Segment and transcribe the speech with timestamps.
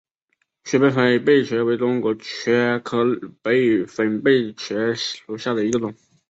[0.63, 3.05] 雪白粉背蕨为中国蕨科
[3.87, 5.93] 粉背蕨属下的一个种。